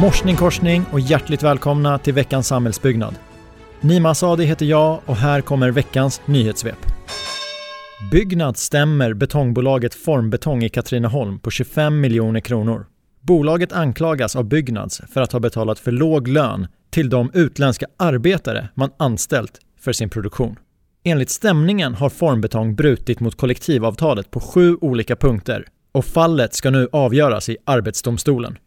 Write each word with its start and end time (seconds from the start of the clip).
Morsning 0.00 0.36
korsning 0.36 0.84
och 0.92 1.00
hjärtligt 1.00 1.42
välkomna 1.42 1.98
till 1.98 2.14
veckans 2.14 2.46
samhällsbyggnad. 2.46 3.14
Nima 3.80 4.10
Asadi 4.10 4.44
heter 4.44 4.66
jag 4.66 5.00
och 5.06 5.16
här 5.16 5.40
kommer 5.40 5.70
veckans 5.70 6.20
nyhetssvep. 6.26 6.78
Byggnads 8.10 8.62
stämmer 8.62 9.14
betongbolaget 9.14 9.94
Formbetong 9.94 10.64
i 10.64 10.68
Katrineholm 10.68 11.38
på 11.38 11.50
25 11.50 12.00
miljoner 12.00 12.40
kronor. 12.40 12.86
Bolaget 13.20 13.72
anklagas 13.72 14.36
av 14.36 14.44
Byggnads 14.44 15.00
för 15.12 15.20
att 15.20 15.32
ha 15.32 15.40
betalat 15.40 15.78
för 15.78 15.92
låg 15.92 16.28
lön 16.28 16.66
till 16.90 17.10
de 17.10 17.30
utländska 17.34 17.86
arbetare 17.96 18.68
man 18.74 18.90
anställt 18.96 19.58
för 19.80 19.92
sin 19.92 20.10
produktion. 20.10 20.58
Enligt 21.04 21.30
stämningen 21.30 21.94
har 21.94 22.08
Formbetong 22.08 22.74
brutit 22.74 23.20
mot 23.20 23.36
kollektivavtalet 23.36 24.30
på 24.30 24.40
sju 24.40 24.76
olika 24.80 25.16
punkter 25.16 25.66
och 25.92 26.04
fallet 26.04 26.54
ska 26.54 26.70
nu 26.70 26.88
avgöras 26.92 27.48
i 27.48 27.56
Arbetsdomstolen. 27.64 28.58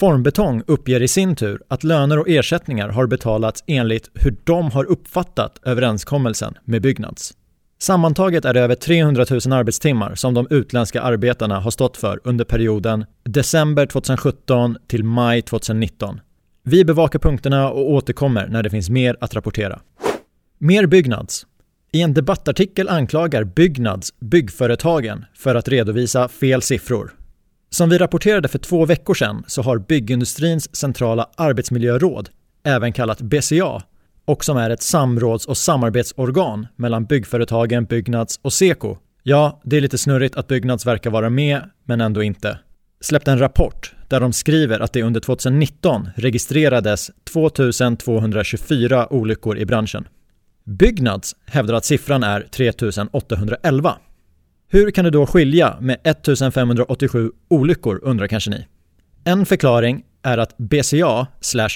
Formbetong 0.00 0.62
uppger 0.66 1.02
i 1.02 1.08
sin 1.08 1.36
tur 1.36 1.62
att 1.68 1.84
löner 1.84 2.18
och 2.18 2.28
ersättningar 2.28 2.88
har 2.88 3.06
betalats 3.06 3.64
enligt 3.66 4.10
hur 4.14 4.36
de 4.44 4.70
har 4.70 4.84
uppfattat 4.84 5.60
överenskommelsen 5.64 6.54
med 6.64 6.82
Byggnads. 6.82 7.34
Sammantaget 7.78 8.44
är 8.44 8.54
det 8.54 8.60
över 8.60 8.74
300 8.74 9.24
000 9.30 9.52
arbetstimmar 9.52 10.14
som 10.14 10.34
de 10.34 10.46
utländska 10.50 11.00
arbetarna 11.00 11.60
har 11.60 11.70
stått 11.70 11.96
för 11.96 12.20
under 12.24 12.44
perioden 12.44 13.04
december 13.24 13.86
2017 13.86 14.76
till 14.86 15.04
maj 15.04 15.42
2019. 15.42 16.20
Vi 16.62 16.84
bevakar 16.84 17.18
punkterna 17.18 17.70
och 17.70 17.90
återkommer 17.90 18.48
när 18.48 18.62
det 18.62 18.70
finns 18.70 18.90
mer 18.90 19.16
att 19.20 19.34
rapportera. 19.34 19.80
Mer 20.58 20.86
Byggnads. 20.86 21.46
I 21.92 22.02
en 22.02 22.14
debattartikel 22.14 22.88
anklagar 22.88 23.44
Byggnads 23.44 24.20
byggföretagen 24.20 25.24
för 25.34 25.54
att 25.54 25.68
redovisa 25.68 26.28
fel 26.28 26.62
siffror. 26.62 27.25
Som 27.76 27.88
vi 27.88 27.98
rapporterade 27.98 28.48
för 28.48 28.58
två 28.58 28.84
veckor 28.84 29.14
sedan 29.14 29.44
så 29.46 29.62
har 29.62 29.78
Byggindustrins 29.78 30.76
centrala 30.76 31.30
arbetsmiljöråd, 31.36 32.28
även 32.64 32.92
kallat 32.92 33.20
BCA, 33.20 33.82
och 34.24 34.44
som 34.44 34.56
är 34.56 34.70
ett 34.70 34.82
samråds 34.82 35.46
och 35.46 35.56
samarbetsorgan 35.56 36.66
mellan 36.76 37.04
byggföretagen 37.04 37.84
Byggnads 37.84 38.40
och 38.42 38.52
Seko. 38.52 38.96
Ja, 39.22 39.60
det 39.64 39.76
är 39.76 39.80
lite 39.80 39.98
snurrigt 39.98 40.36
att 40.36 40.48
Byggnads 40.48 40.86
verkar 40.86 41.10
vara 41.10 41.30
med, 41.30 41.70
men 41.84 42.00
ändå 42.00 42.22
inte. 42.22 42.58
Släppte 43.00 43.32
en 43.32 43.38
rapport 43.38 43.94
där 44.08 44.20
de 44.20 44.32
skriver 44.32 44.80
att 44.80 44.92
det 44.92 45.02
under 45.02 45.20
2019 45.20 46.08
registrerades 46.16 47.10
2224 47.32 49.12
olyckor 49.12 49.58
i 49.58 49.66
branschen. 49.66 50.08
Byggnads 50.64 51.36
hävdar 51.46 51.74
att 51.74 51.84
siffran 51.84 52.22
är 52.22 52.40
3811. 52.40 53.96
Hur 54.68 54.90
kan 54.90 55.04
det 55.04 55.10
då 55.10 55.26
skilja 55.26 55.76
med 55.80 55.96
1587 56.04 57.32
olyckor 57.48 58.00
undrar 58.02 58.26
kanske 58.26 58.50
ni? 58.50 58.66
En 59.24 59.46
förklaring 59.46 60.04
är 60.22 60.38
att 60.38 60.58
BCA 60.58 61.26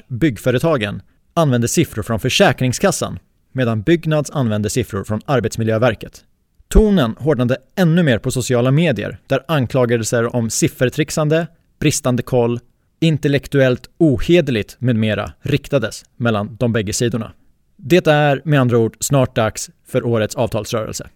byggföretagen 0.08 1.02
använder 1.34 1.68
siffror 1.68 2.02
från 2.02 2.20
Försäkringskassan 2.20 3.18
medan 3.52 3.82
Byggnads 3.82 4.30
använder 4.30 4.68
siffror 4.68 5.04
från 5.04 5.20
Arbetsmiljöverket. 5.26 6.24
Tonen 6.68 7.16
hårdnade 7.18 7.56
ännu 7.76 8.02
mer 8.02 8.18
på 8.18 8.30
sociala 8.30 8.70
medier 8.70 9.18
där 9.26 9.44
anklagelser 9.48 10.36
om 10.36 10.50
siffertrixande, 10.50 11.46
bristande 11.78 12.22
koll, 12.22 12.60
intellektuellt 13.00 13.90
ohederligt 13.98 14.76
med 14.78 14.96
mera 14.96 15.32
riktades 15.40 16.04
mellan 16.16 16.56
de 16.56 16.72
bägge 16.72 16.92
sidorna. 16.92 17.32
Det 17.76 18.06
är 18.06 18.42
med 18.44 18.60
andra 18.60 18.78
ord 18.78 18.96
snart 19.00 19.36
dags 19.36 19.70
för 19.86 20.06
årets 20.06 20.34
avtalsrörelse. 20.34 21.08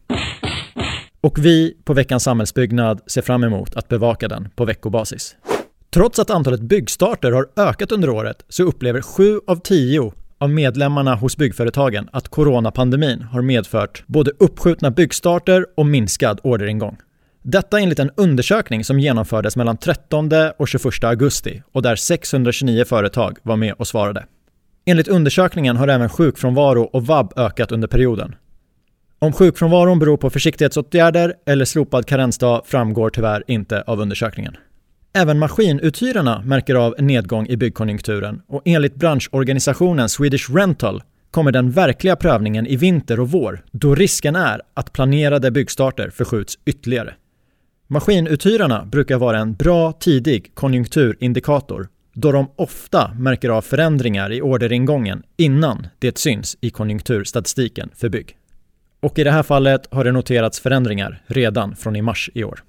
Och 1.24 1.38
vi 1.38 1.76
på 1.84 1.94
veckans 1.94 2.22
samhällsbyggnad 2.22 3.00
ser 3.06 3.22
fram 3.22 3.44
emot 3.44 3.76
att 3.76 3.88
bevaka 3.88 4.28
den 4.28 4.48
på 4.56 4.64
veckobasis. 4.64 5.36
Trots 5.90 6.18
att 6.18 6.30
antalet 6.30 6.60
byggstarter 6.60 7.32
har 7.32 7.46
ökat 7.56 7.92
under 7.92 8.08
året 8.08 8.44
så 8.48 8.62
upplever 8.62 9.00
7 9.00 9.40
av 9.46 9.56
10 9.56 10.12
av 10.38 10.50
medlemmarna 10.50 11.14
hos 11.14 11.36
byggföretagen 11.36 12.08
att 12.12 12.28
coronapandemin 12.28 13.22
har 13.22 13.42
medfört 13.42 14.04
både 14.06 14.30
uppskjutna 14.38 14.90
byggstarter 14.90 15.66
och 15.76 15.86
minskad 15.86 16.40
orderingång. 16.42 16.96
Detta 17.42 17.80
enligt 17.80 17.98
en 17.98 18.10
undersökning 18.16 18.84
som 18.84 19.00
genomfördes 19.00 19.56
mellan 19.56 19.76
13 19.76 20.30
och 20.58 20.68
21 20.68 21.04
augusti 21.04 21.62
och 21.72 21.82
där 21.82 21.96
629 21.96 22.84
företag 22.84 23.38
var 23.42 23.56
med 23.56 23.72
och 23.72 23.86
svarade. 23.86 24.24
Enligt 24.86 25.08
undersökningen 25.08 25.76
har 25.76 25.88
även 25.88 26.08
sjukfrånvaro 26.08 26.82
och 26.82 27.06
vab 27.06 27.32
ökat 27.36 27.72
under 27.72 27.88
perioden. 27.88 28.34
Om 29.24 29.32
sjukfrånvaron 29.32 29.98
beror 29.98 30.16
på 30.16 30.30
försiktighetsåtgärder 30.30 31.34
eller 31.46 31.64
slopad 31.64 32.06
karensdag 32.06 32.62
framgår 32.66 33.10
tyvärr 33.10 33.44
inte 33.46 33.82
av 33.82 34.00
undersökningen. 34.00 34.56
Även 35.12 35.38
maskinuthyrarna 35.38 36.42
märker 36.42 36.74
av 36.74 36.94
en 36.98 37.06
nedgång 37.06 37.46
i 37.46 37.56
byggkonjunkturen 37.56 38.42
och 38.48 38.62
enligt 38.64 38.94
branschorganisationen 38.94 40.08
Swedish 40.08 40.50
Rental 40.50 41.02
kommer 41.30 41.52
den 41.52 41.70
verkliga 41.70 42.16
prövningen 42.16 42.66
i 42.66 42.76
vinter 42.76 43.20
och 43.20 43.30
vår 43.30 43.64
då 43.72 43.94
risken 43.94 44.36
är 44.36 44.60
att 44.74 44.92
planerade 44.92 45.50
byggstarter 45.50 46.10
förskjuts 46.10 46.58
ytterligare. 46.64 47.14
Maskinuthyrarna 47.86 48.84
brukar 48.84 49.18
vara 49.18 49.38
en 49.38 49.54
bra 49.54 49.92
tidig 49.92 50.54
konjunkturindikator 50.54 51.88
då 52.14 52.32
de 52.32 52.50
ofta 52.56 53.10
märker 53.18 53.48
av 53.48 53.62
förändringar 53.62 54.32
i 54.32 54.42
orderingången 54.42 55.22
innan 55.36 55.86
det 55.98 56.18
syns 56.18 56.56
i 56.60 56.70
konjunkturstatistiken 56.70 57.90
för 57.94 58.08
bygg. 58.08 58.36
Och 59.04 59.18
i 59.18 59.24
det 59.24 59.30
här 59.30 59.42
fallet 59.42 59.88
har 59.90 60.04
det 60.04 60.12
noterats 60.12 60.60
förändringar 60.60 61.22
redan 61.26 61.76
från 61.76 61.96
i 61.96 62.02
mars 62.02 62.30
i 62.34 62.44
år. 62.44 62.62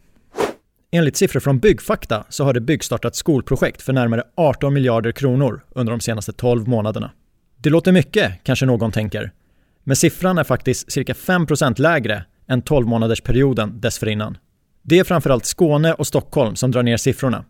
Enligt 0.92 1.18
siffror 1.18 1.40
från 1.40 1.60
Byggfakta 1.60 2.26
så 2.30 2.44
har 2.44 2.54
det 2.54 2.62
byggstartat 2.62 3.16
skolprojekt 3.16 3.82
för 3.82 3.94
närmare 3.94 4.24
18 4.36 4.74
miljarder 4.74 5.12
kronor 5.12 5.66
under 5.76 5.92
de 5.92 6.00
senaste 6.00 6.34
12 6.34 6.68
månaderna. 6.68 7.12
Det 7.58 7.70
låter 7.70 7.92
mycket, 7.92 8.44
kanske 8.44 8.66
någon 8.66 8.92
tänker. 8.92 9.32
Men 9.84 9.96
siffran 9.96 10.38
är 10.38 10.44
faktiskt 10.44 10.92
cirka 10.92 11.14
5% 11.14 11.82
lägre 11.82 12.26
än 12.48 12.62
12 12.62 12.88
månadersperioden 12.88 13.80
dessförinnan. 13.80 14.38
Det 14.82 15.00
är 15.00 15.04
framförallt 15.04 15.46
Skåne 15.46 15.94
och 15.94 16.08
Stockholm 16.08 16.56
som 16.56 16.72
drar 16.72 16.84
ner 16.84 16.98
siffrorna. 16.98 17.46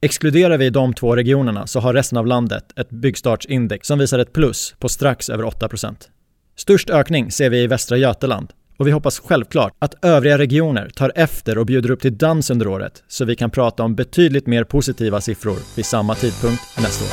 Exkluderar 0.00 0.58
vi 0.58 0.70
de 0.70 0.94
två 0.94 1.16
regionerna 1.16 1.66
så 1.66 1.80
har 1.80 1.94
resten 1.94 2.18
av 2.18 2.26
landet 2.26 2.64
ett 2.76 2.90
byggstartsindex 2.90 3.88
som 3.88 3.98
visar 3.98 4.18
ett 4.18 4.32
plus 4.32 4.74
på 4.78 4.88
strax 4.88 5.30
över 5.30 5.44
8%. 5.44 6.08
Störst 6.62 6.90
ökning 6.90 7.30
ser 7.30 7.50
vi 7.50 7.62
i 7.62 7.66
Västra 7.66 7.96
Götaland 7.96 8.52
och 8.76 8.86
vi 8.86 8.90
hoppas 8.90 9.20
självklart 9.20 9.72
att 9.78 10.04
övriga 10.04 10.38
regioner 10.38 10.88
tar 10.88 11.12
efter 11.14 11.58
och 11.58 11.66
bjuder 11.66 11.90
upp 11.90 12.00
till 12.00 12.18
dans 12.18 12.50
under 12.50 12.66
året 12.66 13.02
så 13.08 13.24
vi 13.24 13.36
kan 13.36 13.50
prata 13.50 13.82
om 13.82 13.94
betydligt 13.94 14.46
mer 14.46 14.64
positiva 14.64 15.20
siffror 15.20 15.56
vid 15.76 15.86
samma 15.86 16.14
tidpunkt 16.14 16.62
nästa 16.82 17.04
år. 17.04 17.10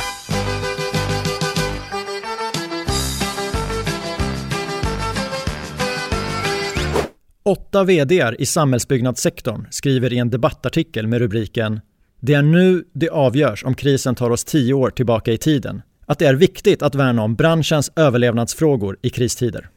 Åtta 7.42 7.84
VDR 7.84 8.40
i 8.40 8.46
samhällsbyggnadssektorn 8.46 9.66
skriver 9.70 10.12
i 10.12 10.18
en 10.18 10.30
debattartikel 10.30 11.06
med 11.06 11.18
rubriken 11.18 11.80
“Det 12.20 12.34
är 12.34 12.42
nu 12.42 12.84
det 12.92 13.08
avgörs 13.08 13.64
om 13.64 13.74
krisen 13.74 14.14
tar 14.14 14.30
oss 14.30 14.44
tio 14.44 14.74
år 14.74 14.90
tillbaka 14.90 15.32
i 15.32 15.38
tiden” 15.38 15.82
att 16.10 16.18
det 16.18 16.26
är 16.26 16.34
viktigt 16.34 16.82
att 16.82 16.94
värna 16.94 17.22
om 17.22 17.34
branschens 17.34 17.90
överlevnadsfrågor 17.96 18.98
i 19.02 19.10
kristider. 19.10 19.68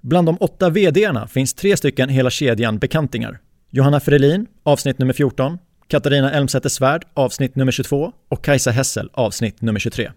Bland 0.00 0.28
de 0.28 0.36
åtta 0.40 0.70
VDarna 0.70 1.26
finns 1.26 1.54
tre 1.54 1.76
stycken 1.76 2.08
hela 2.08 2.30
kedjan 2.30 2.78
bekantingar. 2.78 3.38
Johanna 3.70 4.00
Frelin, 4.00 4.46
avsnitt 4.62 4.98
nummer 4.98 5.12
14, 5.12 5.58
Katarina 5.86 6.32
Elmsäter 6.32 6.68
Svärd, 6.68 7.04
avsnitt 7.14 7.56
nummer 7.56 7.72
22 7.72 8.12
och 8.28 8.44
Kajsa 8.44 8.70
Hessel, 8.70 9.10
avsnitt 9.12 9.62
nummer 9.62 9.80
23. 9.80 10.10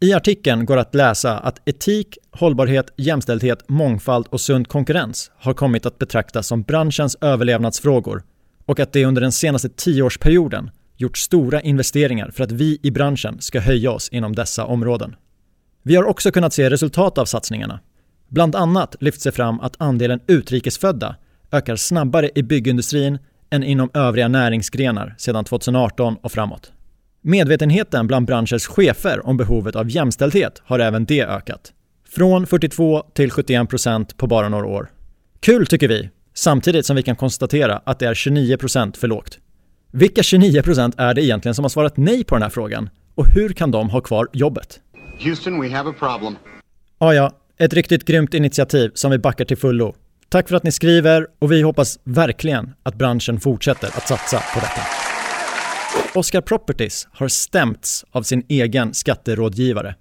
I 0.00 0.12
artikeln 0.12 0.64
går 0.66 0.76
att 0.76 0.94
läsa 0.94 1.38
att 1.38 1.68
etik, 1.68 2.18
hållbarhet, 2.30 2.92
jämställdhet, 2.96 3.68
mångfald 3.68 4.26
och 4.30 4.40
sund 4.40 4.68
konkurrens 4.68 5.30
har 5.36 5.54
kommit 5.54 5.86
att 5.86 5.98
betraktas 5.98 6.46
som 6.46 6.62
branschens 6.62 7.16
överlevnadsfrågor 7.20 8.22
och 8.66 8.80
att 8.80 8.92
det 8.92 9.04
under 9.04 9.22
den 9.22 9.32
senaste 9.32 9.68
tioårsperioden 9.68 10.70
gjort 10.98 11.18
stora 11.18 11.60
investeringar 11.60 12.30
för 12.30 12.44
att 12.44 12.52
vi 12.52 12.78
i 12.82 12.90
branschen 12.90 13.40
ska 13.40 13.60
höja 13.60 13.90
oss 13.90 14.08
inom 14.08 14.34
dessa 14.34 14.64
områden. 14.64 15.16
Vi 15.82 15.96
har 15.96 16.04
också 16.04 16.30
kunnat 16.30 16.52
se 16.52 16.70
resultat 16.70 17.18
av 17.18 17.24
satsningarna. 17.24 17.80
Bland 18.28 18.56
annat 18.56 18.96
lyfts 19.00 19.24
det 19.24 19.32
fram 19.32 19.60
att 19.60 19.76
andelen 19.78 20.20
utrikesfödda 20.26 21.16
ökar 21.52 21.76
snabbare 21.76 22.30
i 22.34 22.42
byggindustrin 22.42 23.18
än 23.50 23.62
inom 23.62 23.90
övriga 23.94 24.28
näringsgrenar 24.28 25.14
sedan 25.18 25.44
2018 25.44 26.16
och 26.22 26.32
framåt. 26.32 26.72
Medvetenheten 27.22 28.06
bland 28.06 28.26
branschens 28.26 28.66
chefer 28.66 29.26
om 29.26 29.36
behovet 29.36 29.76
av 29.76 29.90
jämställdhet 29.90 30.62
har 30.64 30.78
även 30.78 31.04
det 31.04 31.22
ökat. 31.22 31.72
Från 32.08 32.46
42 32.46 33.02
till 33.14 33.30
71 33.30 33.68
procent 33.68 34.16
på 34.16 34.26
bara 34.26 34.48
några 34.48 34.66
år. 34.66 34.90
Kul 35.40 35.66
tycker 35.66 35.88
vi, 35.88 36.10
samtidigt 36.34 36.86
som 36.86 36.96
vi 36.96 37.02
kan 37.02 37.16
konstatera 37.16 37.82
att 37.84 37.98
det 37.98 38.06
är 38.06 38.14
29 38.14 38.56
procent 38.56 38.96
för 38.96 39.08
lågt. 39.08 39.38
Vilka 39.92 40.22
29 40.22 40.62
procent 40.62 40.94
är 40.98 41.14
det 41.14 41.24
egentligen 41.24 41.54
som 41.54 41.64
har 41.64 41.68
svarat 41.68 41.96
nej 41.96 42.24
på 42.24 42.34
den 42.34 42.42
här 42.42 42.50
frågan? 42.50 42.90
Och 43.14 43.26
hur 43.26 43.48
kan 43.48 43.70
de 43.70 43.90
ha 43.90 44.00
kvar 44.00 44.28
jobbet? 44.32 44.80
Houston, 45.24 45.60
we 45.60 45.70
have 45.70 45.90
a 45.90 45.94
problem. 45.98 46.36
Ah, 46.98 47.12
ja, 47.12 47.32
ett 47.58 47.72
riktigt 47.72 48.04
grymt 48.04 48.34
initiativ 48.34 48.90
som 48.94 49.10
vi 49.10 49.18
backar 49.18 49.44
till 49.44 49.56
fullo. 49.56 49.94
Tack 50.28 50.48
för 50.48 50.56
att 50.56 50.62
ni 50.62 50.72
skriver 50.72 51.26
och 51.38 51.52
vi 51.52 51.62
hoppas 51.62 51.98
verkligen 52.04 52.74
att 52.82 52.94
branschen 52.94 53.40
fortsätter 53.40 53.86
att 53.86 54.08
satsa 54.08 54.42
på 54.54 54.60
detta. 54.60 54.82
Oscar 56.18 56.40
Properties 56.40 57.08
har 57.12 57.28
stämts 57.28 58.04
av 58.10 58.22
sin 58.22 58.42
egen 58.48 58.94
skatterådgivare. 58.94 59.94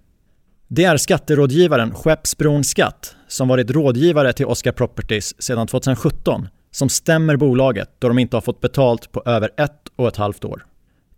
Det 0.68 0.83
är 0.83 0.98
skatterådgivaren 0.98 1.94
Skeppsbron 1.94 2.63
Skatt, 2.63 3.16
som 3.28 3.48
varit 3.48 3.72
rådgivare 3.72 4.33
till 4.33 4.45
Oscar 4.45 4.72
Properties 4.72 5.42
sedan 5.42 5.68
2017, 5.68 6.48
som 6.78 6.90
stämmer 6.90 7.36
bolaget 7.36 7.90
då 8.00 8.08
de 8.08 8.20
inte 8.20 8.36
har 8.36 8.42
fått 8.42 8.62
betalt 8.62 9.12
på 9.12 9.24
över 9.26 9.50
ett 9.58 9.82
och 9.96 10.08
ett 10.08 10.16
halvt 10.16 10.46
år. 10.46 10.66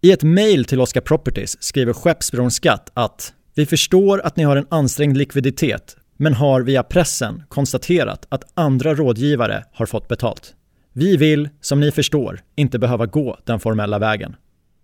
I 0.01 0.11
ett 0.11 0.23
mejl 0.23 0.65
till 0.65 0.81
Oscar 0.81 1.01
Properties 1.01 1.63
skriver 1.63 1.93
Skeppsbron 1.93 2.51
Skatt 2.51 2.91
att 2.93 3.33
“Vi 3.55 3.65
förstår 3.65 4.21
att 4.21 4.35
ni 4.35 4.43
har 4.43 4.57
en 4.57 4.65
ansträngd 4.69 5.17
likviditet, 5.17 5.97
men 6.17 6.33
har 6.33 6.61
via 6.61 6.83
pressen 6.83 7.43
konstaterat 7.47 8.25
att 8.29 8.43
andra 8.53 8.95
rådgivare 8.95 9.63
har 9.73 9.85
fått 9.85 10.07
betalt. 10.07 10.53
Vi 10.93 11.17
vill, 11.17 11.49
som 11.61 11.79
ni 11.79 11.91
förstår, 11.91 12.41
inte 12.55 12.79
behöva 12.79 13.05
gå 13.05 13.37
den 13.45 13.59
formella 13.59 13.99
vägen. 13.99 14.35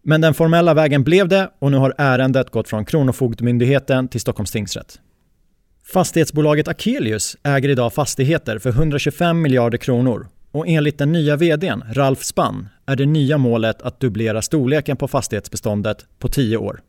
Men 0.04 0.22
den 0.22 0.34
formella 0.34 0.74
vägen 0.74 1.04
blev 1.04 1.28
det 1.28 1.50
och 1.60 1.72
nu 1.72 1.78
har 1.78 1.94
ärendet 1.98 2.50
gått 2.50 2.70
från 2.70 2.86
Kronofogdemyndigheten 2.86 4.08
till 4.08 4.22
Stockholms 4.22 4.52
tingsrätt. 4.52 5.00
Fastighetsbolaget 5.94 6.68
Akelius 6.68 7.38
äger 7.44 7.70
idag 7.70 7.94
fastigheter 7.94 8.60
för 8.60 8.70
125 8.70 9.42
miljarder 9.42 9.78
kronor 9.78 10.28
och 10.56 10.68
enligt 10.68 10.98
den 10.98 11.12
nya 11.12 11.36
vdn 11.36 11.84
Ralf 11.92 12.24
Spann 12.24 12.70
är 12.86 12.96
det 12.96 13.06
nya 13.06 13.38
målet 13.38 13.82
att 13.82 14.00
dubblera 14.00 14.42
storleken 14.42 14.98
på 14.98 15.08
fastighetsbeståndet 15.08 16.06
på 16.20 16.28
10 16.28 16.58
år. 16.58 16.82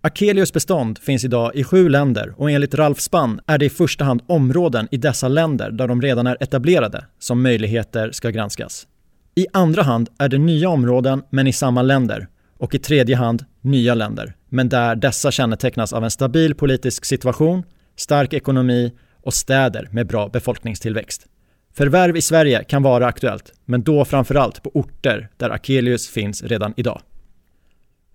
Akelius 0.00 0.52
bestånd 0.52 0.98
finns 0.98 1.24
idag 1.24 1.54
i 1.54 1.64
sju 1.64 1.88
länder 1.88 2.34
och 2.36 2.50
enligt 2.50 2.74
Ralf 2.74 3.00
Spann 3.00 3.40
är 3.46 3.58
det 3.58 3.66
i 3.66 3.70
första 3.70 4.04
hand 4.04 4.22
områden 4.26 4.88
i 4.90 4.96
dessa 4.96 5.28
länder 5.28 5.70
där 5.70 5.88
de 5.88 6.02
redan 6.02 6.26
är 6.26 6.36
etablerade 6.40 7.04
som 7.18 7.42
möjligheter 7.42 8.10
ska 8.12 8.30
granskas. 8.30 8.86
I 9.34 9.46
andra 9.52 9.82
hand 9.82 10.08
är 10.18 10.28
det 10.28 10.38
nya 10.38 10.68
områden 10.68 11.22
men 11.30 11.46
i 11.46 11.52
samma 11.52 11.82
länder 11.82 12.28
och 12.58 12.74
i 12.74 12.78
tredje 12.78 13.16
hand 13.16 13.44
nya 13.60 13.94
länder, 13.94 14.34
men 14.48 14.68
där 14.68 14.96
dessa 14.96 15.30
kännetecknas 15.30 15.92
av 15.92 16.04
en 16.04 16.10
stabil 16.10 16.54
politisk 16.54 17.04
situation, 17.04 17.62
stark 17.96 18.32
ekonomi 18.32 18.92
och 19.22 19.34
städer 19.34 19.88
med 19.90 20.06
bra 20.06 20.28
befolkningstillväxt. 20.28 21.26
Förvärv 21.76 22.16
i 22.16 22.22
Sverige 22.22 22.64
kan 22.64 22.82
vara 22.82 23.06
aktuellt, 23.06 23.52
men 23.64 23.82
då 23.82 24.04
framförallt 24.04 24.62
på 24.62 24.70
orter 24.74 25.28
där 25.36 25.50
Akelius 25.50 26.08
finns 26.08 26.42
redan 26.42 26.74
idag. 26.76 27.00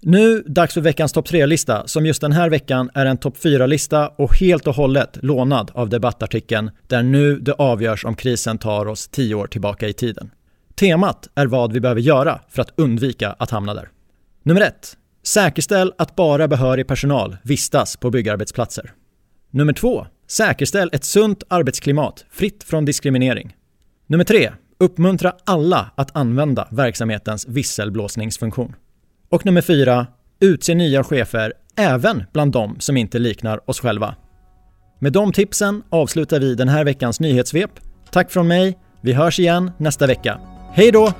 Nu 0.02 0.42
dags 0.42 0.74
för 0.74 0.82
veckans 0.82 1.14
topp 1.14 1.28
3-lista 1.28 1.88
som 1.88 2.06
just 2.06 2.22
den 2.22 2.32
här 2.32 2.50
veckan 2.50 2.90
är 2.94 3.06
en 3.06 3.18
topp 3.18 3.38
4-lista 3.38 4.08
och 4.08 4.38
helt 4.38 4.68
och 4.68 4.76
hållet 4.76 5.18
lånad 5.22 5.72
av 5.74 5.90
debattartikeln 5.90 6.72
där 6.88 7.04
nu 7.04 7.40
det 7.40 7.54
avgörs 7.54 8.06
om 8.06 8.16
krisen 8.16 8.58
tar 8.58 8.86
oss 8.86 9.08
10 9.08 9.36
år 9.36 9.48
tillbaka 9.48 9.88
i 9.88 9.94
tiden. 9.94 10.32
Temat 10.76 11.28
är 11.36 11.46
vad 11.46 11.74
vi 11.74 11.80
behöver 11.80 12.02
göra 12.02 12.42
för 12.50 12.62
att 12.62 12.74
undvika 12.76 13.36
att 13.40 13.52
hamna 13.52 13.74
där. 13.74 13.90
Nummer 14.44 14.62
1. 14.62 14.98
Säkerställ 15.24 15.94
att 15.98 16.16
bara 16.16 16.48
behörig 16.48 16.88
personal 16.88 17.38
vistas 17.44 17.98
på 17.98 18.10
byggarbetsplatser. 18.10 18.94
Nummer 19.52 19.74
2. 19.74 20.08
Säkerställ 20.32 20.90
ett 20.94 21.04
sunt 21.04 21.44
arbetsklimat 21.48 22.26
fritt 22.32 22.64
från 22.64 22.86
diskriminering. 22.86 23.56
Nummer 24.08 24.24
3. 24.24 24.52
Uppmuntra 24.80 25.34
alla 25.46 25.92
att 25.96 26.16
använda 26.16 26.68
verksamhetens 26.72 27.48
visselblåsningsfunktion. 27.48 28.76
Och 29.30 29.46
nummer 29.46 29.62
4. 29.62 30.08
Utse 30.40 30.76
nya 30.76 31.04
chefer 31.04 31.54
även 31.78 32.24
bland 32.34 32.52
de 32.52 32.80
som 32.80 32.98
inte 32.98 33.20
liknar 33.20 33.70
oss 33.70 33.80
själva. 33.80 34.16
Med 35.00 35.14
de 35.14 35.32
tipsen 35.32 35.84
avslutar 35.90 36.40
vi 36.40 36.56
den 36.56 36.70
här 36.70 36.84
veckans 36.84 37.20
nyhetssvep. 37.20 37.72
Tack 38.12 38.32
från 38.32 38.48
mig. 38.48 38.78
Vi 39.02 39.14
hörs 39.14 39.40
igen 39.40 39.72
nästa 39.78 40.08
vecka. 40.08 40.40
Hej 40.74 40.92
då! 40.92 41.14